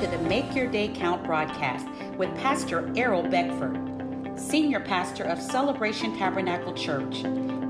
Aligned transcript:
to 0.00 0.06
the 0.06 0.18
Make 0.20 0.54
Your 0.54 0.66
Day 0.66 0.88
Count 0.88 1.22
broadcast 1.24 1.86
with 2.16 2.34
Pastor 2.38 2.90
Errol 2.96 3.22
Beckford, 3.22 3.78
Senior 4.34 4.80
Pastor 4.80 5.24
of 5.24 5.38
Celebration 5.38 6.16
Tabernacle 6.16 6.72
Church, 6.72 7.20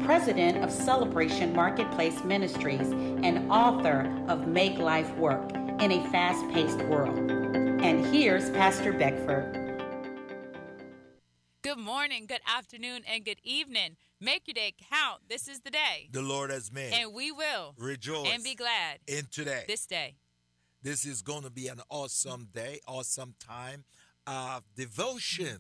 President 0.04 0.62
of 0.62 0.70
Celebration 0.70 1.52
Marketplace 1.52 2.22
Ministries, 2.22 2.92
and 2.92 3.50
author 3.50 4.08
of 4.28 4.46
Make 4.46 4.78
Life 4.78 5.12
Work 5.16 5.50
in 5.80 5.90
a 5.90 6.08
Fast 6.12 6.48
Paced 6.54 6.78
World. 6.84 7.18
And 7.18 8.06
here's 8.14 8.48
Pastor 8.50 8.92
Beckford. 8.92 9.56
Good 11.62 11.78
morning, 11.78 12.26
good 12.26 12.42
afternoon, 12.46 13.02
and 13.12 13.24
good 13.24 13.40
evening. 13.42 13.96
Make 14.20 14.46
your 14.46 14.54
day 14.54 14.72
count. 14.88 15.22
This 15.28 15.48
is 15.48 15.62
the 15.62 15.70
day. 15.72 16.08
The 16.12 16.22
Lord 16.22 16.50
has 16.50 16.70
made. 16.70 16.92
And 16.92 17.12
we 17.12 17.32
will 17.32 17.74
rejoice 17.76 18.28
and 18.32 18.44
be 18.44 18.54
glad 18.54 19.00
in 19.08 19.26
today. 19.32 19.64
This 19.66 19.84
day. 19.84 20.14
This 20.82 21.04
is 21.04 21.20
going 21.20 21.42
to 21.42 21.50
be 21.50 21.68
an 21.68 21.82
awesome 21.90 22.48
day, 22.54 22.80
awesome 22.88 23.34
time 23.38 23.84
of 24.26 24.62
devotion. 24.74 25.58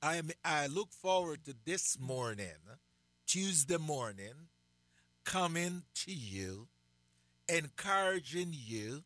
I 0.00 0.16
am 0.16 0.30
I 0.44 0.68
look 0.68 0.92
forward 0.92 1.44
to 1.46 1.54
this 1.64 1.98
morning, 1.98 2.78
Tuesday 3.26 3.78
morning, 3.78 4.48
coming 5.24 5.82
to 6.04 6.12
you, 6.12 6.68
encouraging 7.48 8.50
you 8.52 9.02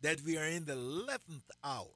that 0.00 0.20
we 0.22 0.38
are 0.38 0.46
in 0.46 0.64
the 0.64 0.74
11th 0.74 1.50
hour 1.64 1.86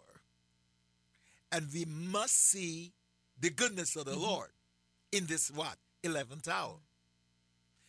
and 1.53 1.69
we 1.73 1.85
must 1.85 2.51
see 2.51 2.93
the 3.41 3.51
goodness 3.51 3.95
of 3.95 4.07
the 4.07 4.13
mm-hmm. 4.13 4.23
Lord 4.23 4.51
in 5.13 5.27
this 5.27 5.53
what? 5.53 5.77
11th 6.03 6.49
hour. 6.49 6.79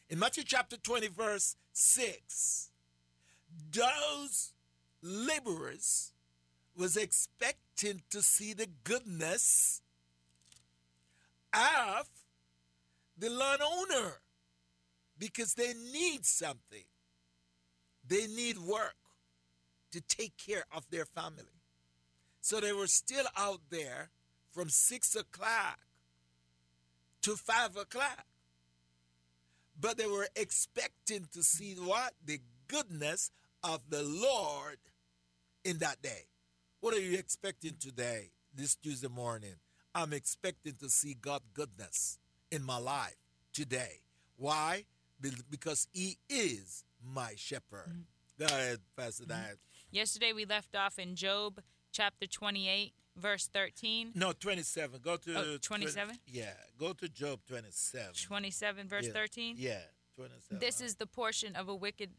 In 0.09 0.19
Matthew 0.19 0.43
chapter 0.45 0.77
20 0.77 1.07
verse 1.07 1.55
6, 1.73 2.69
those 3.71 4.53
laborers 5.01 6.13
was 6.75 6.95
expecting 6.95 8.01
to 8.09 8.21
see 8.21 8.53
the 8.53 8.67
goodness 8.83 9.81
of 11.53 12.07
the 13.17 13.29
landowner 13.29 14.19
because 15.17 15.55
they 15.55 15.73
need 15.91 16.25
something. 16.25 16.83
They 18.07 18.27
need 18.27 18.57
work 18.59 18.95
to 19.91 20.01
take 20.01 20.33
care 20.37 20.65
of 20.75 20.89
their 20.89 21.05
family. 21.05 21.43
So 22.41 22.59
they 22.59 22.73
were 22.73 22.87
still 22.87 23.25
out 23.35 23.61
there 23.69 24.09
from 24.51 24.69
six 24.69 25.15
o'clock 25.15 25.79
to 27.23 27.35
five 27.35 27.75
o'clock. 27.75 28.25
But 29.79 29.97
they 29.97 30.07
were 30.07 30.27
expecting 30.35 31.27
to 31.33 31.43
see 31.43 31.75
what? 31.75 32.13
The 32.25 32.39
goodness 32.67 33.31
of 33.63 33.81
the 33.89 34.03
Lord 34.03 34.77
in 35.67 35.79
that 35.79 36.01
day. 36.01 36.23
What 36.79 36.93
are 36.93 36.99
you 36.99 37.17
expecting 37.17 37.73
today, 37.77 38.31
this 38.55 38.75
Tuesday 38.75 39.09
morning? 39.09 39.55
I'm 39.93 40.13
expecting 40.13 40.75
to 40.79 40.89
see 40.89 41.15
God 41.19 41.41
goodness 41.53 42.19
in 42.49 42.63
my 42.63 42.77
life 42.77 43.17
today. 43.51 43.99
Why? 44.37 44.85
Because 45.49 45.87
He 45.91 46.17
is 46.29 46.85
my 47.03 47.33
shepherd. 47.35 47.89
Mm-hmm. 47.89 48.39
Go 48.39 48.45
ahead, 48.45 48.79
Pastor 48.95 49.23
mm-hmm. 49.23 49.31
Diane. 49.31 49.57
Yesterday 49.91 50.31
we 50.31 50.45
left 50.45 50.73
off 50.73 50.97
in 50.99 51.15
Job 51.15 51.59
chapter 51.91 52.27
28, 52.27 52.93
verse 53.17 53.49
13. 53.53 54.11
No, 54.15 54.31
27. 54.31 55.01
Go 55.03 55.17
to 55.17 55.37
oh, 55.37 55.57
27. 55.61 56.05
20, 56.05 56.19
yeah, 56.27 56.45
go 56.79 56.93
to 56.93 57.09
Job 57.09 57.39
27. 57.47 58.07
27, 58.13 58.87
verse 58.87 59.07
yeah. 59.07 59.11
13. 59.11 59.55
Yeah, 59.57 59.73
27. 60.15 60.59
This 60.59 60.79
is 60.79 60.95
the 60.95 61.07
portion 61.07 61.57
of 61.57 61.67
a 61.67 61.75
wicked. 61.75 62.11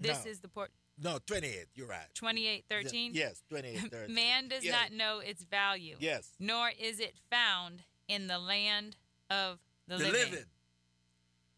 This 0.00 0.24
no. 0.24 0.30
is 0.30 0.40
the 0.40 0.48
port. 0.48 0.70
No, 1.00 1.18
28. 1.26 1.66
You're 1.74 1.86
right. 1.86 2.06
28, 2.14 2.64
13? 2.68 3.12
Yes, 3.14 3.42
28, 3.48 3.78
13. 3.90 4.14
Man 4.14 4.48
does 4.48 4.64
yes. 4.64 4.74
not 4.74 4.92
know 4.92 5.20
its 5.20 5.44
value. 5.44 5.96
Yes. 6.00 6.30
Nor 6.40 6.70
is 6.78 7.00
it 7.00 7.14
found 7.30 7.82
in 8.08 8.26
the 8.26 8.38
land 8.38 8.96
of 9.30 9.58
the, 9.86 9.96
the 9.96 10.04
living. 10.04 10.30
living. 10.30 10.44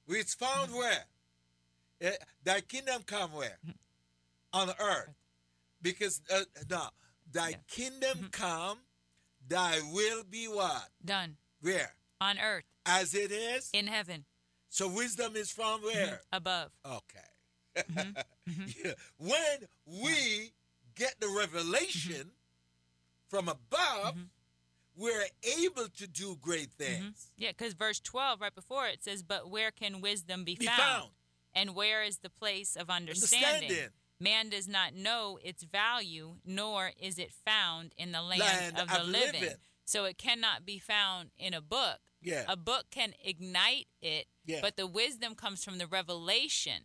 It's 0.09 0.35
found 0.35 0.73
where? 0.73 1.05
Uh, 2.05 2.11
thy 2.45 2.61
kingdom 2.61 3.03
come 3.07 3.33
where? 3.33 3.59
On 4.53 4.69
earth. 4.81 5.15
Because, 5.81 6.21
uh, 6.33 6.41
no, 6.69 6.89
thy 7.31 7.51
yeah. 7.51 7.57
kingdom 7.69 8.19
mm-hmm. 8.19 8.27
come, 8.33 8.79
thy 9.47 9.81
will 9.93 10.25
be 10.29 10.47
what? 10.47 10.89
Done. 11.05 11.37
Where? 11.61 11.95
On 12.21 12.39
earth. 12.39 12.65
As 12.85 13.15
it 13.15 13.31
is? 13.31 13.71
In 13.73 13.87
heaven. 13.87 14.25
So 14.69 14.89
wisdom 14.89 15.37
is 15.37 15.51
from 15.51 15.83
where? 15.83 16.07
Mm-hmm. 16.07 16.37
Above. 16.37 16.71
Okay. 16.85 17.30
Mm-hmm. 17.89 18.51
mm-hmm. 18.51 18.85
yeah. 18.85 18.93
When 19.19 20.03
we 20.03 20.53
get 20.95 21.15
the 21.21 21.29
revelation 21.29 22.31
from 23.29 23.49
above, 23.49 24.15
mm-hmm. 24.15 24.23
we're 24.97 25.27
able 25.59 25.89
to 25.97 26.07
do 26.07 26.37
great 26.41 26.77
mm-hmm. 26.77 27.03
things. 27.03 27.31
Yeah, 27.37 27.51
because 27.51 27.75
verse 27.75 28.01
12, 28.01 28.41
right 28.41 28.55
before 28.55 28.87
it 28.87 29.03
says, 29.03 29.23
But 29.23 29.51
where 29.51 29.71
can 29.71 30.01
wisdom 30.01 30.45
be, 30.45 30.57
be 30.57 30.67
found? 30.67 30.79
found? 30.79 31.11
And 31.55 31.75
where 31.75 32.03
is 32.03 32.19
the 32.19 32.31
place 32.31 32.77
of 32.77 32.91
understanding? 32.91 33.49
understanding? 33.49 33.91
Man 34.21 34.51
does 34.51 34.69
not 34.69 34.95
know 34.95 35.39
its 35.43 35.63
value, 35.63 36.37
nor 36.45 36.93
is 37.01 37.19
it 37.19 37.33
found 37.47 37.95
in 37.97 38.13
the 38.13 38.21
land, 38.21 38.41
land 38.41 38.79
of 38.79 38.89
the 38.89 39.05
living. 39.05 39.41
living. 39.41 39.57
So 39.87 40.05
it 40.05 40.19
cannot 40.19 40.67
be 40.67 40.79
found 40.79 41.31
in 41.39 41.55
a 41.55 41.61
book. 41.63 41.99
Yeah. 42.23 42.45
A 42.47 42.57
book 42.57 42.85
can 42.91 43.15
ignite 43.25 43.87
it, 44.03 44.27
yeah. 44.45 44.59
but 44.61 44.77
the 44.77 44.87
wisdom 44.87 45.35
comes 45.35 45.65
from 45.65 45.79
the 45.79 45.87
revelation 45.87 46.83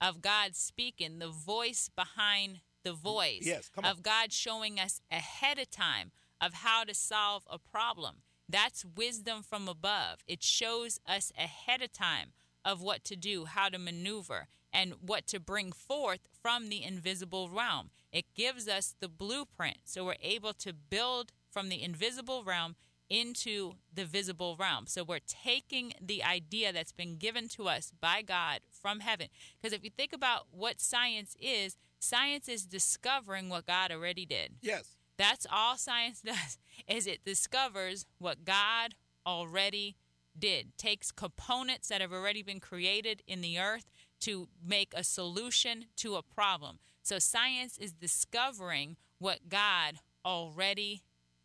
of 0.00 0.22
God 0.22 0.54
speaking, 0.54 1.18
the 1.18 1.28
voice 1.28 1.90
behind 1.94 2.60
the 2.84 2.90
mm, 2.90 2.98
voice, 2.98 3.42
yes, 3.42 3.70
of 3.82 4.02
God 4.02 4.32
showing 4.32 4.78
us 4.78 5.00
ahead 5.10 5.58
of 5.58 5.70
time 5.70 6.12
of 6.40 6.54
how 6.54 6.84
to 6.84 6.94
solve 6.94 7.44
a 7.50 7.58
problem. 7.58 8.16
That's 8.48 8.84
wisdom 8.84 9.42
from 9.42 9.68
above. 9.68 10.20
It 10.26 10.42
shows 10.42 11.00
us 11.06 11.32
ahead 11.36 11.82
of 11.82 11.92
time 11.92 12.32
of 12.64 12.80
what 12.80 13.04
to 13.04 13.16
do, 13.16 13.46
how 13.46 13.68
to 13.68 13.78
maneuver, 13.78 14.48
and 14.72 14.94
what 15.00 15.26
to 15.28 15.40
bring 15.40 15.72
forth 15.72 16.20
from 16.42 16.68
the 16.68 16.82
invisible 16.84 17.48
realm. 17.48 17.90
It 18.12 18.26
gives 18.34 18.68
us 18.68 18.94
the 19.00 19.08
blueprint 19.08 19.78
so 19.84 20.04
we're 20.04 20.14
able 20.22 20.52
to 20.54 20.72
build 20.72 21.32
from 21.50 21.68
the 21.68 21.82
invisible 21.82 22.44
realm 22.44 22.76
into 23.08 23.74
the 23.92 24.04
visible 24.04 24.56
realm. 24.58 24.86
So 24.86 25.04
we're 25.04 25.20
taking 25.20 25.92
the 26.00 26.22
idea 26.22 26.72
that's 26.72 26.92
been 26.92 27.16
given 27.16 27.48
to 27.50 27.68
us 27.68 27.92
by 28.00 28.22
God 28.22 28.60
from 28.70 29.00
heaven. 29.00 29.28
Because 29.60 29.76
if 29.76 29.84
you 29.84 29.90
think 29.90 30.12
about 30.12 30.46
what 30.50 30.80
science 30.80 31.36
is, 31.40 31.76
science 31.98 32.48
is 32.48 32.64
discovering 32.66 33.48
what 33.48 33.66
God 33.66 33.92
already 33.92 34.26
did. 34.26 34.54
Yes. 34.62 34.96
That's 35.16 35.46
all 35.50 35.76
science 35.76 36.20
does 36.24 36.58
is 36.86 37.06
it 37.06 37.24
discovers 37.24 38.06
what 38.18 38.44
God 38.44 38.94
already 39.26 39.96
did. 40.38 40.76
Takes 40.76 41.10
components 41.10 41.88
that 41.88 42.00
have 42.00 42.12
already 42.12 42.42
been 42.42 42.60
created 42.60 43.22
in 43.26 43.40
the 43.40 43.58
earth 43.58 43.90
to 44.20 44.48
make 44.64 44.92
a 44.94 45.04
solution 45.04 45.86
to 45.96 46.16
a 46.16 46.22
problem. 46.22 46.78
So 47.02 47.18
science 47.18 47.78
is 47.78 47.92
discovering 47.92 48.96
what 49.18 49.48
God 49.48 49.96
already 50.24 51.02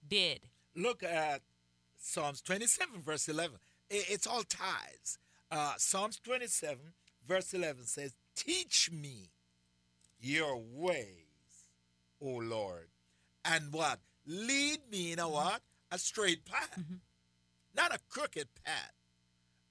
did. 0.08 0.42
Look 0.76 1.04
at 1.04 1.42
Psalms 2.02 2.42
27, 2.42 3.02
verse 3.04 3.30
11. 3.30 3.58
It's 3.90 4.26
all 4.26 4.44
ties. 4.44 5.20
Uh, 5.52 5.74
Psalms 5.78 6.20
27, 6.20 6.78
verse 7.28 7.54
11 7.54 7.86
says, 7.86 8.16
Teach 8.36 8.90
me 8.92 9.30
your 10.20 10.62
ways, 10.74 11.70
O 12.20 12.28
Lord. 12.28 12.88
And 13.46 13.72
what? 13.72 14.00
Lead 14.26 14.80
me 14.92 15.12
in 15.12 15.20
a 15.20 15.30
what? 15.30 15.62
A 15.92 15.98
straight 16.00 16.44
path. 16.46 16.72
Mm-hmm. 16.80 16.96
Not 17.76 17.94
a 17.94 18.00
crooked 18.10 18.48
path. 18.66 18.94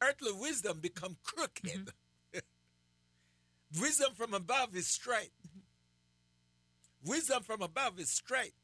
Earthly 0.00 0.32
wisdom 0.32 0.78
become 0.80 1.16
crooked. 1.24 1.90
Mm-hmm. 2.34 3.80
wisdom 3.80 4.12
from 4.14 4.34
above 4.34 4.76
is 4.76 4.86
straight. 4.86 5.32
Mm-hmm. 5.46 7.10
Wisdom 7.10 7.42
from 7.42 7.62
above 7.62 7.98
is 7.98 8.10
straight. 8.10 8.54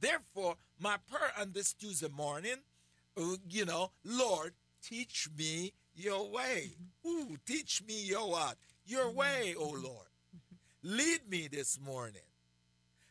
Therefore, 0.00 0.56
my 0.78 0.96
prayer 1.10 1.32
on 1.40 1.52
this 1.52 1.72
Tuesday 1.72 2.08
morning 2.08 2.56
Uh, 3.16 3.36
you 3.48 3.64
know, 3.64 3.90
Lord, 4.04 4.52
teach 4.82 5.28
me 5.36 5.72
your 5.94 6.30
way. 6.30 6.72
Mm-hmm. 7.06 7.32
Ooh, 7.32 7.36
teach 7.46 7.82
me 7.86 8.02
your 8.02 8.30
what? 8.30 8.56
Your 8.86 9.06
mm-hmm. 9.06 9.18
way, 9.18 9.54
O 9.58 9.68
mm-hmm. 9.68 9.84
Lord. 9.84 10.06
Lead 10.82 11.20
me 11.28 11.48
this 11.48 11.78
morning. 11.80 12.22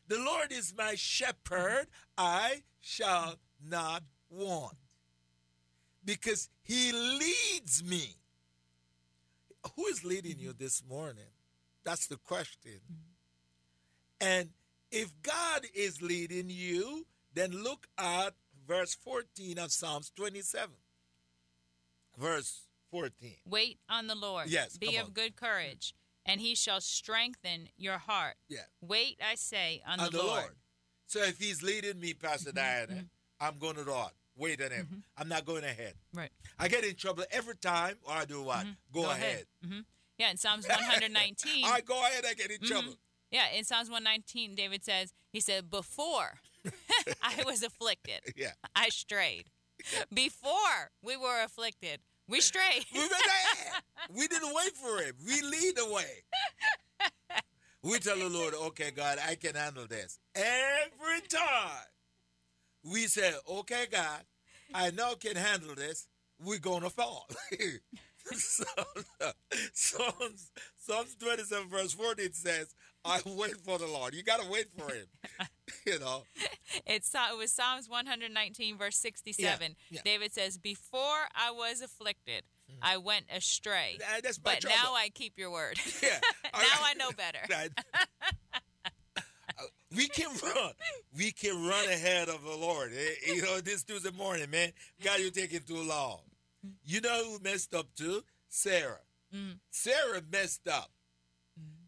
The 0.08 0.18
Lord 0.20 0.52
is 0.52 0.74
my 0.78 0.96
shepherd, 0.96 1.88
I 2.18 2.64
shall 2.82 3.36
not 3.66 4.04
want. 4.30 4.76
Because 6.04 6.50
he 6.64 6.92
leads 6.92 7.84
me. 7.84 8.16
Who 9.76 9.86
is 9.86 10.04
leading 10.04 10.38
you 10.40 10.54
this 10.54 10.84
morning? 10.90 11.32
That's 11.86 12.08
the 12.08 12.18
question. 12.18 12.82
And 14.20 14.50
if 14.92 15.14
God 15.22 15.66
is 15.74 16.02
leading 16.02 16.50
you, 16.50 17.06
then 17.34 17.52
look 17.52 17.88
at 17.98 18.34
verse 18.68 18.96
14 18.96 19.58
of 19.60 19.72
Psalms 19.72 20.12
27. 20.16 20.70
Verse 22.18 22.62
14. 22.92 23.36
Wait 23.46 23.80
on 23.90 24.08
the 24.08 24.16
Lord. 24.16 24.50
Yes. 24.50 24.78
Be 24.78 24.98
of 24.98 25.14
good 25.14 25.36
courage, 25.36 25.96
and 26.26 26.42
he 26.42 26.56
shall 26.56 26.82
strengthen 26.82 27.70
your 27.78 27.98
heart. 27.98 28.36
Yeah. 28.50 28.60
Wait, 28.82 29.20
I 29.26 29.36
say, 29.36 29.82
on, 29.88 30.00
on 30.00 30.06
the, 30.12 30.18
the 30.18 30.24
Lord. 30.24 30.42
Lord. 30.42 30.56
So 31.08 31.24
if 31.24 31.40
he's 31.40 31.64
leading 31.64 32.00
me, 32.00 32.14
Pastor 32.14 32.50
mm-hmm. 32.50 32.58
Diana, 32.58 32.94
mm-hmm. 32.94 33.46
I'm 33.46 33.58
going 33.58 33.76
to 33.76 33.84
Lord. 33.84 34.12
Wait 34.38 34.62
on 34.62 34.72
him. 34.72 34.86
Mm-hmm. 34.86 35.00
I'm 35.18 35.28
not 35.28 35.46
going 35.46 35.64
ahead. 35.64 35.94
Right. 36.14 36.30
I 36.58 36.68
get 36.68 36.84
in 36.84 36.96
trouble 36.96 37.24
every 37.32 37.56
time, 37.56 37.96
or 38.04 38.14
I 38.14 38.26
do 38.26 38.42
what? 38.44 38.66
Go, 38.94 39.10
ahead. 39.10 39.46
hmm 39.66 39.80
Yeah, 40.18 40.32
in 40.32 40.38
Psalms 40.38 40.68
119. 40.70 41.66
I 41.66 41.82
go 41.82 42.00
ahead, 42.00 42.24
I 42.28 42.34
get 42.34 42.52
in 42.52 42.60
trouble. 42.62 42.96
Yeah, 43.30 43.50
in 43.56 43.64
Psalms 43.64 43.90
119, 43.90 44.56
David 44.56 44.84
says, 44.84 45.14
he 45.32 45.40
said, 45.40 45.70
Before 45.70 46.40
I 47.24 47.44
was 47.46 47.64
afflicted, 47.64 48.22
Yeah. 48.36 48.52
I 48.76 48.90
strayed. 48.90 49.46
Before 50.14 50.92
we 51.04 51.18
were 51.18 51.44
afflicted, 51.44 52.00
we 52.28 52.40
strayed. 52.42 52.86
We, 52.94 53.02
we 54.16 54.28
didn't 54.28 54.54
wait 54.54 54.76
for 54.78 55.02
it. 55.02 55.16
We 55.26 55.42
lead 55.42 55.76
the 55.76 55.92
way. 55.92 56.24
We 57.84 57.98
tell 57.98 58.18
the 58.18 58.30
Lord, 58.30 58.54
okay, 58.54 58.92
God, 58.92 59.18
I 59.28 59.36
can 59.36 59.56
handle 59.56 59.88
this. 59.88 60.20
Every 60.36 61.22
time 61.28 61.88
we 62.84 63.08
say, 63.08 63.34
okay, 63.50 63.86
God, 63.92 64.22
I 64.74 64.92
now 64.92 65.16
can 65.16 65.36
handle 65.36 65.74
this, 65.76 66.08
we're 66.40 66.60
going 66.60 66.82
to 66.84 66.92
fall. 66.92 67.28
so, 68.34 68.66
Psalms, 69.74 70.52
Psalms 70.78 71.16
27, 71.16 71.70
verse 71.70 71.94
14 71.94 72.34
says, 72.34 72.74
I 73.04 73.20
wait 73.26 73.58
for 73.58 73.80
the 73.80 73.88
Lord. 73.88 74.14
You 74.14 74.24
got 74.24 74.42
to 74.42 74.50
wait 74.50 74.68
for 74.78 74.92
him. 74.94 75.08
you 75.86 76.00
know, 76.00 76.24
It's, 76.86 77.14
it 77.14 77.38
was 77.38 77.52
Psalms 77.52 77.90
119, 77.90 78.78
verse 78.78 78.98
67. 78.98 79.76
yeah. 79.90 80.02
David 80.06 80.34
says, 80.34 80.58
Before 80.58 81.28
I 81.36 81.52
was 81.52 81.82
afflicted, 81.82 82.44
I 82.82 82.98
went 82.98 83.26
astray. 83.36 83.98
That- 84.00 84.24
that's 84.24 84.40
my 84.44 84.54
But 84.54 84.62
trouble. 84.62 84.78
now 84.84 84.94
I 84.96 85.10
keep 85.10 85.38
your 85.38 85.52
word. 85.52 85.78
yeah. 86.04 86.20
now 86.54 86.60
I 86.84 86.94
know 86.96 87.12
better. 87.12 87.40
Uh, 89.60 89.64
we 89.96 90.08
can 90.08 90.30
run. 90.42 90.72
We 91.18 91.32
can 91.32 91.68
run 91.68 91.86
ahead 91.90 92.30
of 92.30 92.42
the 92.44 92.56
Lord. 92.56 92.92
Eh, 92.96 93.34
You 93.34 93.42
know, 93.42 93.60
this 93.60 93.84
Tuesday 93.84 94.12
morning, 94.12 94.50
man, 94.50 94.72
God, 95.04 95.20
you're 95.20 95.32
taking 95.32 95.62
too 95.62 95.82
long. 95.84 96.20
You 96.86 97.02
know 97.02 97.24
who 97.26 97.40
messed 97.44 97.74
up 97.76 97.88
too? 97.96 98.24
Sarah. 98.48 99.00
Mm. 99.36 99.58
Sarah 99.70 100.22
messed 100.32 100.68
up 100.68 100.92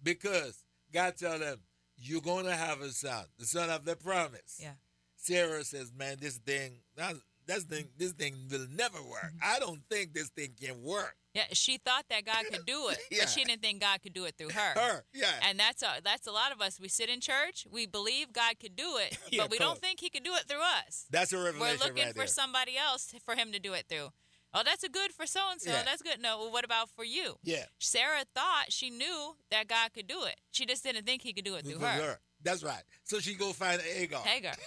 because 0.02 0.64
God 0.92 1.16
told 1.18 1.42
him, 1.42 1.58
you're 2.04 2.22
going 2.22 2.46
to 2.46 2.56
have 2.56 2.82
a 2.82 2.90
son, 2.90 3.26
the 3.40 3.46
son 3.46 3.70
of 3.70 3.86
the 3.86 3.96
promise. 3.96 4.60
Yeah. 4.60 4.74
Sarah 5.16 5.64
says, 5.64 5.92
man, 5.98 6.18
this 6.20 6.38
thing, 6.38 6.74
that, 6.98 7.16
this 7.46 7.64
thing, 7.64 7.88
this 7.98 8.12
thing 8.12 8.36
will 8.52 8.68
never 8.76 9.02
work. 9.02 9.24
Mm-hmm. 9.36 9.56
I 9.56 9.60
don't 9.60 9.82
think 9.90 10.14
this 10.14 10.30
thing 10.30 10.54
can 10.62 10.82
work. 10.84 11.16
Yeah, 11.34 11.46
she 11.54 11.78
thought 11.78 12.06
that 12.10 12.26
God 12.26 12.44
could 12.52 12.66
do 12.66 12.90
it, 12.90 13.00
Yeah. 13.10 13.20
but 13.22 13.30
she 13.30 13.44
didn't 13.46 13.62
think 13.62 13.82
God 13.82 14.02
could 14.04 14.14
do 14.14 14.26
it 14.26 14.36
through 14.38 14.50
her. 14.50 14.74
Her, 14.76 15.04
yeah. 15.14 15.32
And 15.48 15.58
that's 15.60 15.82
a, 15.82 16.02
that's 16.04 16.28
a 16.28 16.32
lot 16.32 16.52
of 16.52 16.62
us. 16.62 16.80
We 16.80 16.90
sit 16.90 17.10
in 17.10 17.22
church, 17.22 17.66
we 17.72 17.88
believe 17.88 18.34
God 18.34 18.60
could 18.60 18.76
do 18.76 18.98
it, 18.98 19.18
Yeah, 19.32 19.42
but 19.44 19.52
we 19.52 19.58
don't 19.58 19.80
think 19.80 20.00
He 20.00 20.10
could 20.10 20.24
do 20.24 20.34
it 20.36 20.44
through 20.48 20.62
us. 20.62 21.06
That's 21.10 21.34
a 21.34 21.38
revelation. 21.38 21.60
We're 21.80 21.88
looking 21.88 22.04
right 22.06 22.14
for 22.14 22.20
there. 22.20 22.28
somebody 22.28 22.74
else 22.78 23.14
for 23.26 23.36
Him 23.36 23.52
to 23.54 23.60
do 23.60 23.74
it 23.74 23.86
through. 23.90 24.10
Oh, 24.54 24.62
that's 24.64 24.84
a 24.84 24.90
good 24.90 25.12
for 25.12 25.26
so 25.26 25.40
and 25.52 25.60
so. 25.60 25.72
That's 25.72 26.02
good. 26.02 26.22
No, 26.22 26.38
well, 26.40 26.52
what 26.52 26.64
about 26.64 26.90
for 26.96 27.04
you? 27.04 27.36
Yeah. 27.44 27.66
Sarah 27.80 28.24
thought 28.36 28.66
she 28.70 28.90
knew 28.90 29.34
that 29.52 29.68
God 29.68 29.94
could 29.94 30.08
do 30.08 30.24
it. 30.26 30.36
She 30.52 30.66
just 30.66 30.84
didn't 30.84 31.06
think 31.06 31.22
He 31.24 31.34
could 31.34 31.46
do 31.46 31.56
it 31.56 31.66
through 31.66 31.80
her. 31.80 31.88
her. 31.88 32.20
That's 32.44 32.64
right. 32.64 32.84
So 33.04 33.20
she 33.20 33.34
go 33.36 33.52
find 33.54 33.82
Hagar. 33.82 34.22
Hagar. 34.24 34.54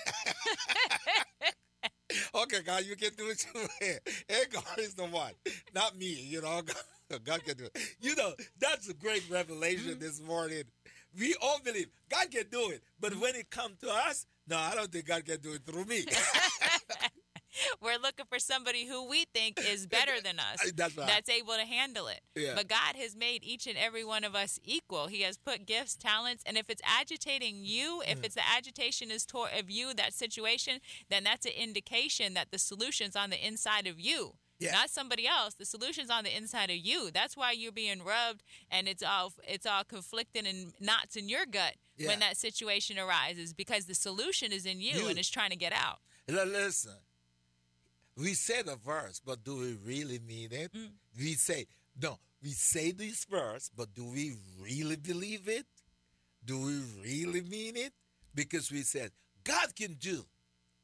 Okay, 2.34 2.62
God, 2.64 2.84
you 2.84 2.94
can 2.96 3.10
do 3.16 3.28
it 3.30 3.38
too. 3.38 3.66
Hagar 4.28 4.62
is 4.78 4.94
the 4.94 5.04
one, 5.04 5.32
not 5.74 5.98
me. 5.98 6.06
You 6.06 6.40
know, 6.40 6.62
God, 7.10 7.24
God 7.24 7.44
can 7.44 7.56
do 7.56 7.64
it. 7.64 7.76
You 8.00 8.14
know, 8.14 8.32
that's 8.60 8.88
a 8.88 8.94
great 8.94 9.24
revelation 9.28 9.90
Mm-hmm. 9.92 10.00
this 10.00 10.22
morning. 10.22 10.62
We 11.18 11.34
all 11.42 11.58
believe 11.64 11.88
God 12.08 12.30
can 12.30 12.44
do 12.50 12.70
it, 12.70 12.82
but 13.00 13.10
Mm-hmm. 13.12 13.20
when 13.20 13.34
it 13.34 13.50
comes 13.50 13.78
to 13.80 13.90
us, 13.90 14.24
no, 14.48 14.56
I 14.56 14.74
don't 14.76 14.90
think 14.90 15.06
God 15.06 15.24
can 15.24 15.40
do 15.40 15.52
it 15.54 15.62
through 15.66 15.84
me. 15.86 16.04
We're 17.86 17.98
looking 18.02 18.26
for 18.28 18.38
somebody 18.38 18.86
who 18.86 19.08
we 19.08 19.24
think 19.32 19.58
is 19.60 19.86
better 19.98 20.20
than 20.22 20.38
us. 20.38 20.72
That's 20.74 20.96
right. 20.96 21.06
That's 21.06 21.28
able 21.30 21.54
to 21.54 21.64
handle 21.64 22.08
it. 22.08 22.20
Yeah. 22.34 22.52
But 22.56 22.68
God 22.68 22.96
has 22.96 23.14
made 23.16 23.44
each 23.44 23.66
and 23.66 23.76
every 23.78 24.04
one 24.04 24.24
of 24.24 24.34
us 24.34 24.58
equal. 24.64 25.06
He 25.06 25.22
has 25.22 25.38
put 25.38 25.64
gifts, 25.66 25.94
talents, 25.96 26.42
and 26.46 26.56
if 26.58 26.68
it's 26.68 26.82
agitating 26.84 27.64
you, 27.64 28.02
Mm. 28.06 28.12
if 28.12 28.24
it's 28.24 28.34
the 28.34 28.46
agitation 28.46 29.10
is 29.10 29.24
toward 29.24 29.52
of 29.58 29.70
you, 29.70 29.94
that 29.94 30.12
situation, 30.12 30.80
then 31.08 31.24
that's 31.24 31.46
an 31.46 31.52
indication 31.56 32.34
that 32.34 32.50
the 32.50 32.58
solution's 32.58 33.16
on 33.16 33.30
the 33.30 33.46
inside 33.46 33.86
of 33.86 33.98
you. 34.00 34.34
Yeah. 34.58 34.72
Not 34.72 34.88
somebody 34.90 35.26
else. 35.28 35.54
The 35.54 35.66
solution's 35.66 36.08
on 36.10 36.24
the 36.24 36.34
inside 36.34 36.70
of 36.70 36.76
you. 36.76 37.10
That's 37.12 37.36
why 37.36 37.52
you're 37.52 37.72
being 37.72 38.02
rubbed 38.02 38.42
and 38.70 38.88
it's 38.88 39.02
all 39.02 39.34
it's 39.46 39.66
all 39.66 39.84
conflicting 39.84 40.46
and 40.46 40.72
knots 40.80 41.14
in 41.14 41.28
your 41.28 41.44
gut 41.44 41.74
Yeah. 41.98 42.08
when 42.08 42.20
that 42.20 42.36
situation 42.38 42.98
arises 42.98 43.52
because 43.52 43.84
the 43.84 43.94
solution 43.94 44.52
is 44.52 44.64
in 44.64 44.80
you, 44.80 44.94
You. 45.00 45.08
and 45.08 45.18
it's 45.18 45.28
trying 45.28 45.50
to 45.50 45.56
get 45.56 45.72
out. 45.74 46.00
Listen, 46.26 46.96
we 48.16 48.34
say 48.34 48.62
the 48.62 48.76
verse, 48.76 49.20
but 49.24 49.44
do 49.44 49.56
we 49.56 49.74
really 49.84 50.18
mean 50.18 50.48
it? 50.52 50.72
Mm. 50.72 50.88
We 51.18 51.34
say, 51.34 51.66
no, 52.00 52.18
we 52.42 52.50
say 52.50 52.92
this 52.92 53.24
verse, 53.24 53.70
but 53.76 53.94
do 53.94 54.04
we 54.04 54.34
really 54.60 54.96
believe 54.96 55.48
it? 55.48 55.66
Do 56.44 56.60
we 56.60 56.80
really 57.02 57.42
mean 57.42 57.76
it? 57.76 57.92
Because 58.34 58.70
we 58.70 58.82
said, 58.82 59.10
God 59.44 59.74
can 59.74 59.94
do 59.94 60.24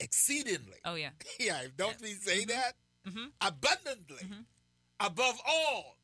exceedingly. 0.00 0.78
Oh 0.84 0.94
yeah. 0.94 1.10
Yeah, 1.40 1.60
don't 1.76 2.00
we 2.00 2.14
say 2.14 2.44
that? 2.46 2.72
Mhm. 3.08 3.30
Abundantly. 3.40 4.22
Mhm. 4.24 4.44
Above 5.00 5.40
all, 5.46 5.96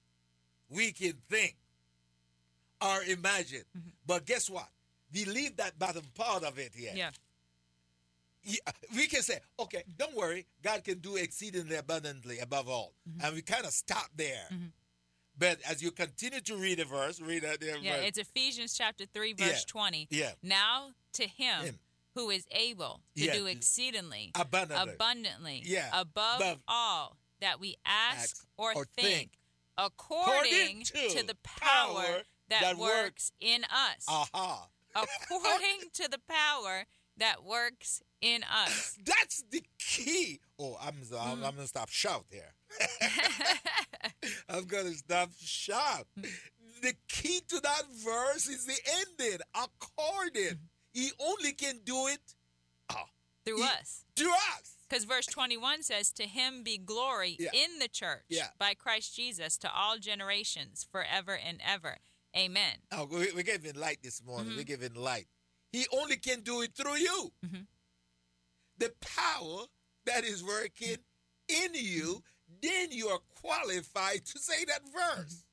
we 0.71 0.93
can 0.93 1.15
think 1.29 1.57
or 2.81 3.03
imagine. 3.05 3.65
Mm-hmm. 3.77 3.89
But 4.07 4.25
guess 4.27 4.49
what? 4.51 4.69
We 5.13 5.25
leave 5.25 5.57
that 5.57 5.79
bottom 5.79 6.05
part 6.15 6.45
of 6.45 6.59
it 6.59 6.73
here 6.75 6.93
Yeah. 6.95 7.11
Yeah, 8.49 8.73
we 8.97 9.07
can 9.07 9.23
say, 9.23 9.39
okay, 9.61 9.85
don't 9.99 10.17
worry, 10.17 10.47
God 10.63 10.83
can 10.85 10.99
do 10.99 11.17
exceedingly 11.17 11.77
abundantly 11.77 12.39
above 12.39 12.69
all. 12.69 12.95
Mm-hmm. 13.09 13.25
And 13.27 13.35
we 13.37 13.43
kind 13.43 13.65
of 13.65 13.73
stop 13.73 14.09
there. 14.17 14.49
But 15.39 15.59
as 15.69 15.83
you 15.83 15.91
continue 15.93 16.41
to 16.41 16.57
read 16.57 16.79
the 16.79 16.85
verse, 16.85 17.21
read 17.21 17.43
that 17.45 17.61
there 17.61 17.77
Yeah, 17.79 17.99
verse. 17.99 18.07
it's 18.09 18.19
Ephesians 18.19 18.75
chapter 18.77 19.05
3, 19.07 19.35
verse 19.35 19.49
Yeah. 19.67 19.73
20. 19.73 20.09
Yeah. 20.11 20.31
Now 20.43 20.91
to 21.13 21.29
him, 21.29 21.65
Him. 21.65 21.79
who 22.15 22.31
is 22.31 22.47
able 22.51 23.03
to 23.17 23.25
Yeah. 23.25 23.35
do 23.35 23.47
exceedingly, 23.47 24.33
Abundantly. 24.35 24.95
abundantly, 24.95 25.63
Yeah. 25.65 25.91
above, 25.93 26.41
Above 26.41 26.59
all 26.67 27.17
that 27.41 27.61
we 27.61 27.77
ask, 27.85 28.19
ask 28.19 28.47
or, 28.57 28.73
or 28.75 28.85
think, 28.87 29.07
think, 29.07 29.31
according, 29.77 30.83
according 30.83 30.85
to, 30.85 31.09
to 31.21 31.27
the 31.27 31.37
power, 31.45 31.95
power 32.03 32.23
that, 32.49 32.61
that 32.63 32.77
works 32.79 32.91
works- 32.97 33.33
in 33.41 33.65
us. 33.65 34.05
Aha. 34.09 34.69
according 34.97 35.91
to 35.93 36.09
the 36.09 36.19
power 36.29 36.85
that 37.19 37.45
works 37.45 38.03
in 38.21 38.43
us. 38.45 38.97
That's 39.05 39.45
the 39.51 39.63
key. 39.79 40.41
Oh, 40.59 40.77
I'm, 40.81 40.95
I'm, 41.19 41.37
Mm-hmm. 41.37 41.45
I'm 41.45 41.57
to 41.57 41.67
stop 41.67 41.89
shout 41.89 42.25
here. 42.31 42.55
I'm 44.49 44.67
to 44.67 44.95
stop 44.95 45.31
shout. 45.41 46.07
The 46.83 46.95
key 47.09 47.41
to 47.49 47.61
that 47.61 47.83
verse 48.05 48.49
is 48.49 48.67
the 48.67 48.77
ending. 49.01 49.39
According. 49.55 50.59
He 50.93 51.11
only 51.21 51.53
can 51.53 51.81
do 51.85 52.07
it 52.09 52.21
ah, 52.91 53.05
Through 53.45 53.59
He- 53.59 53.63
us. 53.65 54.05
Through 54.17 54.33
us. 54.33 54.75
Because 54.89 55.05
verse 55.05 55.27
21 55.27 55.83
says, 55.83 56.11
To 56.13 56.23
him 56.25 56.63
be 56.63 56.79
glory 56.79 57.37
Yeah. 57.39 57.51
in 57.53 57.79
the 57.79 57.89
church 57.89 58.25
Yeah. 58.31 58.49
by 58.59 58.73
Christ 58.75 59.15
Jesus 59.15 59.59
to 59.59 59.71
all 59.73 59.99
generations, 59.99 60.87
forever 60.91 61.37
and 61.37 61.61
ever. 61.65 61.99
Amen. 62.37 62.77
Oh, 62.91 63.05
we, 63.05 63.33
we're 63.33 63.43
giving 63.43 63.75
light 63.79 63.99
this 64.03 64.23
morning. 64.25 64.49
Mm-hmm. 64.51 64.57
We're 64.59 64.65
giving 64.65 64.95
light. 64.95 65.27
He 65.73 65.87
only 65.93 66.17
can 66.17 66.41
do 66.41 66.63
it 66.63 66.75
through 66.75 66.97
you. 66.97 67.33
Mhm. 67.45 67.67
The 68.79 68.91
power 69.01 69.67
that 70.07 70.25
is 70.25 70.43
working 70.43 70.97
in 71.49 71.75
you, 71.75 72.23
then 72.63 72.91
you 72.93 73.09
are 73.09 73.19
qualified 73.19 74.25
to 74.27 74.39
say 74.39 74.65
that 74.65 74.83
verse. 74.89 75.45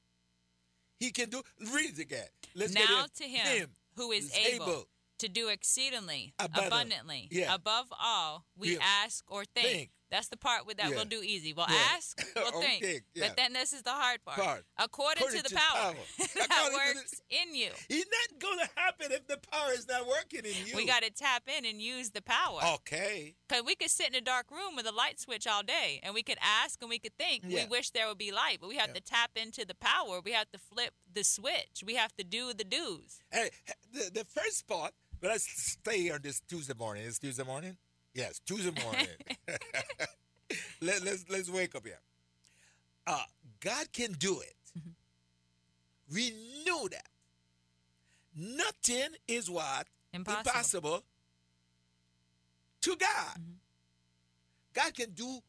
He 0.99 1.11
can 1.11 1.29
do. 1.29 1.43
Read 1.73 1.91
it 1.97 1.99
again. 1.99 2.27
Let's 2.53 2.73
now 2.73 3.05
to 3.15 3.23
him, 3.27 3.75
who 3.95 4.11
is, 4.13 4.25
is 4.25 4.33
able, 4.35 4.65
able 4.65 4.89
to 5.17 5.27
do 5.27 5.49
exceedingly 5.49 6.33
Abundant. 6.39 6.67
abundantly 6.67 7.27
Yeah. 7.31 7.53
above 7.53 7.87
all 7.91 8.45
we 8.55 8.75
Yeah. 8.75 8.83
ask 9.03 9.23
or 9.29 9.43
think. 9.43 9.67
Think. 9.67 9.91
That's 10.11 10.27
the 10.27 10.37
part 10.37 10.65
with 10.67 10.77
that 10.77 10.89
Yeah. 10.89 10.95
we'll 10.97 11.05
do 11.05 11.21
easy. 11.23 11.53
We'll 11.53 11.65
Yeah. 11.69 11.81
ask, 11.93 12.23
we'll 12.35 12.53
Or 12.55 12.61
think. 12.61 13.03
yeah. 13.13 13.27
But 13.27 13.37
then 13.37 13.53
this 13.53 13.73
is 13.73 13.81
the 13.81 13.91
hard 13.91 14.23
part. 14.23 14.37
Part. 14.39 14.65
According, 14.77 15.23
According 15.23 15.43
to 15.43 15.49
the 15.49 15.55
power, 15.55 15.93
power. 15.93 15.95
that 16.17 16.27
to 16.29 16.71
the- 16.71 16.75
works 16.95 17.21
in 17.29 17.55
you. 17.55 17.71
It's 17.89 18.09
not 18.09 18.39
going 18.39 18.59
to 18.59 18.69
happen 18.75 19.11
if 19.11 19.27
the 19.27 19.37
power 19.51 19.71
is 19.71 19.87
not 19.87 20.07
working 20.07 20.41
in 20.45 20.67
you. 20.67 20.75
We 20.75 20.85
got 20.85 21.03
to 21.03 21.09
tap 21.09 21.43
in 21.57 21.65
and 21.65 21.81
use 21.81 22.11
the 22.11 22.21
power. 22.21 22.59
Okay. 22.75 23.35
Because 23.47 23.63
we 23.65 23.75
could 23.75 23.89
sit 23.89 24.07
in 24.09 24.15
a 24.15 24.21
dark 24.21 24.51
room 24.51 24.75
with 24.75 24.85
a 24.85 24.91
light 24.91 25.19
switch 25.19 25.47
all 25.47 25.63
day 25.63 25.99
and 26.03 26.13
we 26.13 26.23
could 26.23 26.37
ask 26.41 26.81
and 26.81 26.89
we 26.89 26.99
could 26.99 27.17
think. 27.17 27.43
We 27.43 27.65
wish 27.65 27.89
there 27.91 28.07
would 28.07 28.17
be 28.17 28.31
light, 28.31 28.57
but 28.61 28.69
we 28.69 28.75
have 28.77 28.93
to 28.93 29.01
tap 29.01 29.31
into 29.35 29.65
the 29.65 29.75
power. 29.75 30.21
We 30.23 30.31
have 30.33 30.51
to 30.51 30.57
flip 30.59 30.93
the 31.11 31.23
switch. 31.23 31.83
We 31.85 31.95
have 31.95 32.15
to 32.17 32.23
do 32.23 32.53
the 32.53 32.63
do's. 32.63 33.19
Hey, 33.31 33.49
the, 33.91 34.11
the 34.13 34.25
first 34.25 34.67
part, 34.67 34.93
but 35.19 35.31
let's 35.31 35.45
stay 35.71 35.99
here 36.01 36.15
on 36.15 36.21
this 36.21 36.41
Tuesday 36.41 36.73
morning. 36.77 37.03
It's 37.05 37.19
Tuesday 37.19 37.43
morning? 37.43 37.77
Yes, 38.15 38.39
Tuesday 38.39 38.71
morning. 38.81 39.07
Let, 40.81 41.03
let's, 41.03 41.25
let's 41.29 41.49
wake 41.49 41.75
up 41.75 41.85
here. 41.85 41.99
Uh, 43.05 43.23
God 43.59 43.91
can 43.91 44.13
do 44.13 44.39
it. 44.39 44.53
Mm-hmm. 44.77 46.13
We 46.13 46.33
know 46.65 46.87
that. 46.87 47.07
Nothing 48.35 49.15
is 49.27 49.49
what? 49.49 49.87
Impossible. 50.13 50.39
Impossible 50.49 51.03
to 52.81 52.95
God. 52.95 53.37
Mm-hmm. 53.39 53.51
God 54.73 54.93
can 54.93 55.11
do 55.11 55.39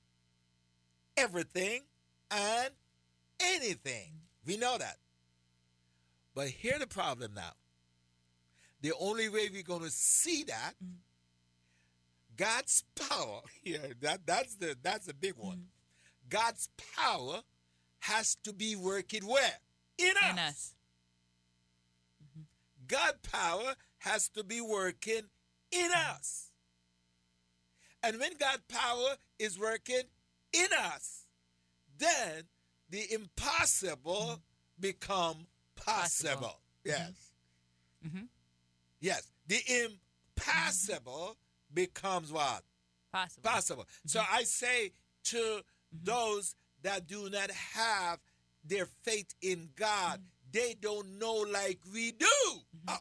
everything 1.16 1.82
and 2.30 2.70
anything. 3.40 4.12
We 4.44 4.56
know 4.56 4.76
that. 4.78 4.96
But 6.35 6.49
here's 6.49 6.80
the 6.80 6.87
problem 6.87 7.32
now. 7.35 7.52
The 8.80 8.92
only 8.99 9.28
way 9.28 9.50
we're 9.52 9.62
going 9.62 9.82
to 9.82 9.90
see 9.90 10.44
that, 10.44 10.75
mm-hmm. 10.82 10.96
God's 12.37 12.85
power, 12.95 13.40
yeah, 13.62 13.78
that, 14.00 14.26
that's 14.26 14.57
the 14.57 14.76
that's 14.83 15.07
the 15.07 15.14
big 15.14 15.35
one. 15.37 15.57
Mm. 15.57 16.28
God's 16.28 16.69
power 16.97 17.40
has 18.00 18.37
to 18.45 18.52
be 18.52 18.76
working 18.76 19.26
where? 19.26 19.59
In 19.99 20.11
us. 20.11 20.31
In 20.33 20.38
us. 20.38 20.75
Mm-hmm. 22.23 22.43
God 22.88 23.14
power 23.23 23.75
has 23.99 24.28
to 24.31 24.45
be 24.45 24.61
working 24.61 25.23
in 25.73 25.90
mm. 25.90 26.14
us. 26.14 26.50
And 28.02 28.21
when 28.21 28.33
God 28.38 28.61
power 28.69 29.16
is 29.38 29.59
working 29.59 30.02
in 30.52 30.69
us, 30.78 31.25
then 31.99 32.45
the 32.90 33.12
impossible 33.12 34.37
mm. 34.37 34.40
become 34.81 35.47
possible. 35.75 36.31
Possible. 36.31 36.61
Mm-hmm. 36.87 36.88
Yes. 36.88 37.33
Mhm. 38.07 38.28
Yes. 39.00 39.31
The 39.49 39.90
impossible 40.37 41.37
becomes 41.73 42.32
what? 42.32 42.62
Possible. 43.12 43.50
Possible. 43.50 43.87
So 44.06 44.20
mm-hmm. 44.20 44.35
I 44.35 44.42
say 44.42 44.92
to 45.25 45.37
mm-hmm. 45.37 45.99
those 46.04 46.54
that 46.82 47.06
do 47.06 47.28
not 47.30 47.50
have 47.50 48.18
their 48.64 48.87
faith 49.02 49.35
in 49.42 49.70
God, 49.76 50.18
mm-hmm. 50.20 50.50
they 50.52 50.75
don't 50.80 51.18
know 51.18 51.44
like 51.50 51.78
we 51.92 52.12
do. 52.12 52.26
Oh, 52.88 52.96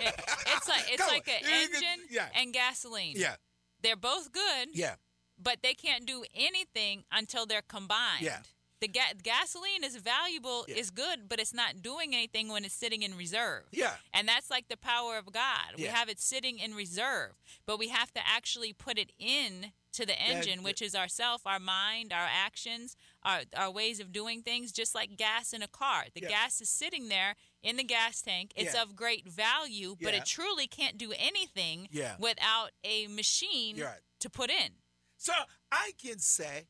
It- 0.00 0.14
it's 0.46 0.68
like 0.68 0.84
it's 0.88 0.96
Come 1.02 1.10
like 1.10 1.28
on. 1.28 1.48
an 1.48 1.52
engine 1.52 2.06
yeah. 2.10 2.28
and 2.36 2.52
gasoline. 2.52 3.14
yeah. 3.16 3.36
They're 3.82 3.96
both 3.96 4.32
good, 4.32 4.68
Yeah. 4.72 4.94
but 5.38 5.58
they 5.62 5.74
can't 5.74 6.06
do 6.06 6.24
anything 6.34 7.04
until 7.12 7.44
they're 7.44 7.62
combined. 7.62 8.22
Yeah. 8.22 8.40
The 8.84 8.88
ga- 8.88 9.14
gasoline 9.22 9.82
is 9.82 9.96
valuable, 9.96 10.66
Yeah. 10.68 10.74
is 10.74 10.90
good, 10.90 11.26
but 11.26 11.40
it's 11.40 11.54
not 11.54 11.80
doing 11.80 12.14
anything 12.14 12.48
when 12.48 12.66
it's 12.66 12.74
sitting 12.74 13.00
in 13.00 13.16
reserve. 13.16 13.64
Yeah. 13.72 13.96
And 14.12 14.28
that's 14.28 14.50
like 14.50 14.68
the 14.68 14.76
power 14.76 15.16
of 15.16 15.32
God. 15.32 15.76
We 15.78 15.84
have 15.84 16.10
it 16.10 16.20
sitting 16.20 16.58
in 16.58 16.74
reserve, 16.74 17.32
but 17.64 17.78
we 17.78 17.88
have 17.88 18.12
to 18.12 18.20
actually 18.26 18.74
put 18.74 18.98
it 18.98 19.12
in 19.18 19.72
to 19.92 20.04
the 20.04 20.20
engine, 20.20 20.62
which 20.62 20.82
is 20.82 20.94
ourself, 20.94 21.46
our 21.46 21.58
mind, 21.58 22.12
our 22.12 22.28
actions, 22.30 22.94
our, 23.22 23.44
our 23.56 23.70
ways 23.70 24.00
of 24.00 24.12
doing 24.12 24.42
things, 24.42 24.70
just 24.70 24.94
like 24.94 25.16
gas 25.16 25.54
in 25.54 25.62
a 25.62 25.68
car. 25.68 26.04
The 26.12 26.20
Yeah. 26.20 26.28
gas 26.28 26.60
is 26.60 26.68
sitting 26.68 27.08
there 27.08 27.36
in 27.62 27.76
the 27.76 27.84
gas 27.84 28.20
tank. 28.20 28.52
It's 28.54 28.74
Yeah. 28.74 28.82
of 28.82 28.94
great 28.94 29.26
value, 29.26 29.96
but 29.98 30.12
Yeah. 30.12 30.20
it 30.20 30.26
truly 30.26 30.66
can't 30.66 30.98
do 30.98 31.12
anything 31.12 31.88
Yeah. 31.90 32.16
without 32.18 32.72
a 32.82 33.06
machine 33.06 33.80
right. 33.80 34.02
to 34.18 34.28
put 34.28 34.50
in. 34.50 34.82
So 35.16 35.32
I 35.72 35.92
can 35.96 36.18
say, 36.18 36.66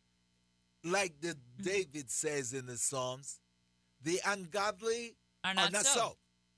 like 0.84 1.20
the 1.20 1.36
David 1.60 2.10
says 2.10 2.52
in 2.52 2.66
the 2.66 2.76
Psalms, 2.76 3.40
the 4.02 4.20
ungodly 4.26 5.16
Are 5.44 5.54
not, 5.54 5.74
so. 5.86 6.16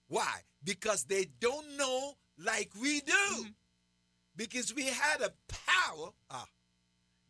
Why? 0.08 0.40
Because 0.62 1.04
they 1.04 1.26
don't 1.40 1.76
know 1.76 2.14
like 2.38 2.70
we 2.80 3.00
do. 3.00 3.12
Mm-hmm. 3.12 3.48
Because 4.36 4.74
we 4.74 4.84
had 4.86 5.20
a 5.22 5.30
power 5.48 6.10
ah, 6.30 6.46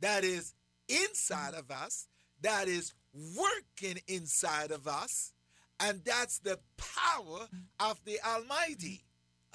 that 0.01 0.25
is 0.25 0.55
inside 0.89 1.53
Mm-hmm. 1.53 1.59
of 1.59 1.71
us, 1.71 2.09
that 2.43 2.67
is 2.69 2.95
working 3.37 4.01
inside 4.09 4.71
of 4.71 4.87
us, 4.89 5.33
and 5.81 6.03
that's 6.05 6.39
the 6.41 6.59
power 6.77 7.47
Mm-hmm. 7.47 7.91
of 7.91 8.03
the 8.05 8.19
Almighty. 8.27 9.05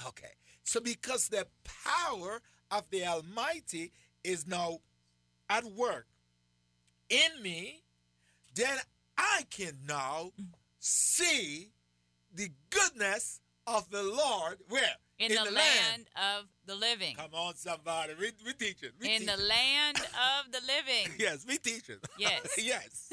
Okay. 0.08 0.32
So 0.64 0.80
because 0.80 1.28
the 1.30 1.48
power 1.64 2.40
of 2.70 2.84
the 2.92 3.06
Almighty 3.06 3.92
is 4.24 4.48
now 4.48 4.80
at 5.50 5.66
work 5.66 6.08
in 7.12 7.44
me, 7.44 7.84
then 8.56 8.78
I 9.18 9.44
can 9.50 9.78
now 9.88 10.32
see 10.80 11.72
the 12.34 12.50
goodness 12.70 13.42
of 13.68 13.90
the 13.92 14.02
Lord 14.02 14.58
where? 14.70 14.96
In, 15.20 15.30
the, 15.30 15.52
land, 15.52 16.08
of 16.16 16.46
the 16.66 16.74
living. 16.74 17.16
Come 17.16 17.30
on, 17.34 17.56
somebody. 17.56 18.14
We, 18.20 18.32
we 18.44 18.54
teach 18.54 18.82
it. 18.82 18.94
We 19.00 19.14
In 19.14 19.20
teach 19.20 19.28
the 19.28 19.34
it. 19.36 19.48
land 19.48 19.98
of 20.00 20.52
the 20.52 20.62
living. 20.62 21.14
Yes, 21.20 21.46
we 21.48 21.58
teach 21.60 21.90
it. 21.90 22.00
Yes. 22.18 22.42
yes. 22.58 23.12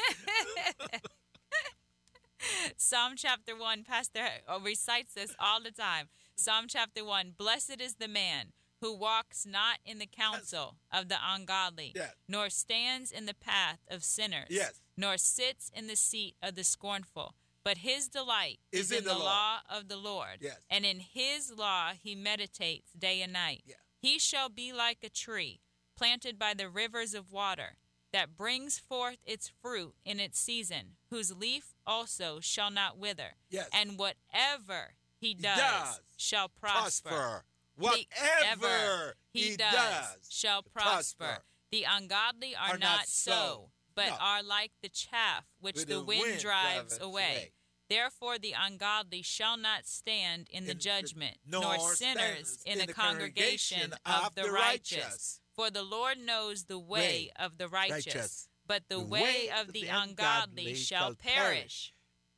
Psalm 2.79 3.13
chapter 3.17 3.55
1, 3.55 3.85
Pastor 3.85 4.21
uh, 4.49 4.59
recites 4.65 5.13
this 5.13 5.35
all 5.39 5.63
the 5.63 5.71
time. 5.71 6.09
Psalm 6.35 6.65
chapter 6.67 7.05
1 7.05 7.35
Blessed 7.37 7.81
is 7.81 7.97
the 7.97 8.09
man 8.09 8.53
who 8.81 8.95
walks 8.97 9.45
not 9.47 9.79
in 9.85 9.99
the 9.99 10.07
counsel 10.07 10.77
of 10.93 11.09
the 11.09 11.19
ungodly, 11.23 11.93
Yes. 11.95 12.15
nor 12.29 12.49
stands 12.51 13.11
in 13.11 13.27
the 13.27 13.35
path 13.35 13.81
of 13.89 14.05
sinners, 14.05 14.49
Yes. 14.51 14.81
nor 14.97 15.19
sits 15.19 15.71
in 15.75 15.87
the 15.87 15.97
seat 15.97 16.37
of 16.43 16.55
the 16.55 16.65
scornful. 16.65 17.35
But 17.65 17.79
his 17.79 18.09
delight 18.09 18.61
Is 18.73 18.91
is, 18.93 18.99
in 18.99 19.05
the 19.05 19.11
the 19.11 19.19
law. 19.19 19.25
law 19.25 19.61
of 19.69 19.89
the 19.89 19.97
Lord, 19.97 20.39
Yes. 20.41 20.59
and 20.71 20.87
in 20.87 21.01
his 21.01 21.51
law 21.51 21.93
he 21.93 22.15
meditates 22.15 22.93
day 22.93 23.21
and 23.21 23.33
night. 23.33 23.63
Yeah. 23.67 23.77
He 24.01 24.19
shall 24.19 24.49
be 24.49 24.73
like 24.73 25.03
a 25.03 25.11
tree 25.11 25.61
planted 25.97 26.39
by 26.39 26.55
the 26.55 26.69
rivers 26.71 27.13
of 27.15 27.33
water, 27.33 27.77
that 28.13 28.37
brings 28.37 28.79
forth 28.79 29.19
its 29.27 29.49
fruit 29.61 29.95
in 30.05 30.19
its 30.19 30.39
season, 30.41 30.97
whose 31.11 31.31
leaf 31.37 31.75
also 31.87 32.41
shall 32.41 32.71
not 32.71 32.97
wither. 32.97 33.35
Yes. 33.51 33.69
And 33.73 33.99
whatever 33.99 34.95
he 35.21 35.35
does, 35.35 35.59
does 35.59 36.01
shall 36.17 36.49
prosper. 36.49 37.11
Prosper. 37.11 37.45
Whatever 37.79 39.15
he, 39.33 39.51
he 39.51 39.57
does, 39.57 39.73
does 39.75 40.29
shall 40.31 40.63
prosper. 40.63 41.25
prosper. 41.25 41.43
The 41.71 41.85
ungodly 41.89 42.55
are, 42.57 42.75
Are 42.75 42.79
not, 42.79 43.07
so, 43.07 43.31
so. 43.33 43.71
but 43.95 44.09
No. 44.09 44.17
are 44.21 44.43
like 44.43 44.73
the 44.83 44.89
chaff 44.89 45.45
which 45.61 45.77
With 45.77 45.87
the, 45.89 45.95
the 45.95 46.03
wind, 46.05 46.23
wind 46.23 46.41
drives 46.41 46.99
away. 46.99 47.05
away. 47.05 47.53
Therefore, 47.91 48.39
the 48.39 48.55
ungodly 48.59 49.23
shall 49.23 49.57
not 49.57 49.87
stand 49.87 50.49
in 50.51 50.65
the 50.65 50.73
In 50.73 50.77
the- 50.77 50.83
judgment, 50.83 51.37
nor 51.47 51.63
nor 51.77 51.95
sinners 51.95 52.59
in, 52.67 52.73
in 52.75 52.79
the 52.81 52.87
the 52.87 52.93
congregation 52.93 53.95
of 54.05 54.35
the 54.35 54.51
righteous. 54.51 55.41
For 55.55 55.71
the 55.71 55.83
Lord 55.83 56.19
knows 56.19 56.65
the 56.65 56.79
way 56.79 57.01
Way 57.01 57.33
of 57.37 57.59
the 57.59 57.69
righteous, 57.69 58.07
righteous. 58.15 58.49
but 58.67 58.83
the, 58.89 58.97
The 58.99 59.05
way, 59.05 59.23
way 59.23 59.51
of 59.51 59.73
the 59.73 59.83
the 59.83 59.89
ungodly 59.89 60.75
shall 60.75 61.15
perish. 61.15 61.93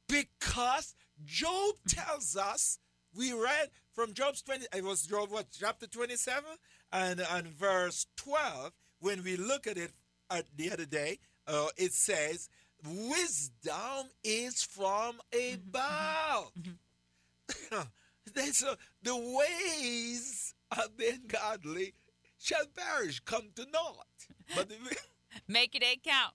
Because 0.09 0.95
Job 1.25 1.75
tells 1.87 2.37
us, 2.37 2.79
we 3.15 3.33
read 3.33 3.71
from 4.01 4.15
Job's 4.15 4.41
20, 4.41 4.65
it 4.75 4.83
was 4.83 5.03
Job, 5.03 5.31
what, 5.31 5.49
chapter 5.53 5.87
27? 5.87 6.43
And, 6.91 7.21
and 7.21 7.47
verse 7.49 8.07
12, 8.17 8.73
when 9.01 9.23
we 9.23 9.37
look 9.37 9.67
at 9.67 9.77
it 9.77 9.93
uh, 10.31 10.41
the 10.57 10.73
other 10.73 10.87
day, 10.87 11.19
uh, 11.47 11.67
it 11.77 11.93
says, 11.93 12.49
Wisdom 12.83 14.09
is 14.25 14.63
from 14.63 15.21
above. 15.35 16.53
They- 18.33 18.53
so 18.53 18.77
the 19.03 19.17
ways 19.17 20.55
of 20.71 20.97
the 20.97 21.09
ungodly 21.11 21.95
shall 22.39 22.65
perish, 22.75 23.21
come 23.21 23.49
to 23.57 23.67
naught. 23.73 24.07
But 24.55 24.69
the, 24.69 24.77
Make 25.49 25.75
it 25.75 25.83
a 25.83 25.97
count. 26.03 26.35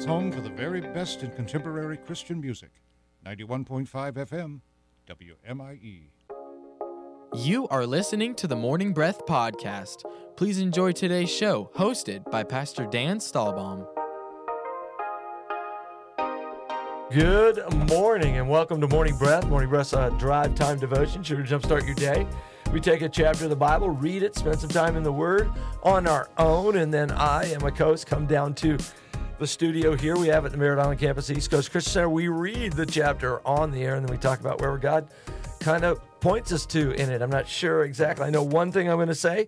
Brevard's 0.00 0.06
home 0.06 0.32
for 0.32 0.40
the 0.40 0.54
very 0.54 0.80
best 0.80 1.22
in 1.22 1.30
contemporary 1.32 1.98
Christian 1.98 2.40
music. 2.40 2.70
91.5 3.26 3.86
FM, 4.14 4.60
WMIE. 5.06 6.04
You 7.34 7.68
are 7.68 7.84
listening 7.84 8.34
to 8.36 8.46
the 8.46 8.56
Morning 8.56 8.94
Breath 8.94 9.26
Podcast. 9.26 10.04
Please 10.36 10.58
enjoy 10.58 10.92
today's 10.92 11.30
show, 11.30 11.70
hosted 11.76 12.28
by 12.30 12.44
Pastor 12.44 12.86
Dan 12.86 13.18
Stahlbaum. 13.18 13.86
Good 17.12 17.62
morning 17.90 18.38
and 18.38 18.48
welcome 18.48 18.80
to 18.80 18.88
Morning 18.88 19.16
Breath. 19.18 19.46
Morning 19.48 19.68
Breath's 19.68 19.92
a 19.92 20.14
drive 20.18 20.54
time 20.54 20.78
devotion, 20.78 21.22
sure 21.22 21.42
to 21.42 21.42
jumpstart 21.42 21.84
your 21.84 21.94
day. 21.94 22.26
We 22.72 22.80
take 22.80 23.02
a 23.02 23.08
chapter 23.08 23.44
of 23.44 23.50
the 23.50 23.56
Bible, 23.56 23.90
read 23.90 24.22
it, 24.22 24.34
spend 24.36 24.60
some 24.60 24.70
time 24.70 24.96
in 24.96 25.02
the 25.02 25.12
Word 25.12 25.50
on 25.82 26.06
our 26.06 26.30
own, 26.38 26.76
and 26.76 26.94
then 26.94 27.10
I 27.10 27.44
and 27.46 27.60
my 27.60 27.70
co-host 27.70 28.06
come 28.06 28.26
down 28.26 28.54
to 28.54 28.78
the 29.40 29.46
studio 29.46 29.96
here. 29.96 30.18
We 30.18 30.28
have 30.28 30.44
at 30.44 30.52
the 30.52 30.58
Merritt 30.58 30.78
Island 30.78 31.00
campus, 31.00 31.30
East 31.30 31.50
Coast 31.50 31.72
Christian 31.72 31.92
Center. 31.92 32.10
We 32.10 32.28
read 32.28 32.74
the 32.74 32.84
chapter 32.84 33.44
on 33.46 33.70
the 33.70 33.82
air, 33.82 33.94
and 33.94 34.04
then 34.04 34.12
we 34.12 34.18
talk 34.18 34.38
about 34.38 34.60
where 34.60 34.76
God 34.76 35.08
kind 35.60 35.82
of 35.82 35.98
points 36.20 36.52
us 36.52 36.66
to 36.66 36.90
in 36.92 37.10
it. 37.10 37.22
I'm 37.22 37.30
not 37.30 37.48
sure 37.48 37.84
exactly. 37.84 38.26
I 38.26 38.30
know 38.30 38.42
one 38.42 38.70
thing 38.70 38.90
I'm 38.90 38.98
going 38.98 39.08
to 39.08 39.14
say 39.14 39.38